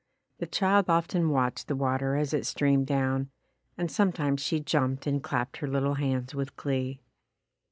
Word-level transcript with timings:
The 0.39 0.47
child 0.47 0.89
often 0.89 1.29
watched 1.29 1.67
the 1.67 1.75
water 1.75 2.15
as 2.15 2.33
it 2.33 2.47
streamed 2.47 2.87
down, 2.87 3.29
and 3.77 3.91
sometimes 3.91 4.41
she 4.41 4.59
jumped 4.59 5.05
and 5.05 5.21
clapped 5.21 5.57
her 5.57 5.67
little 5.67 5.93
hands 5.93 6.33
with 6.33 6.55
glee. 6.55 7.01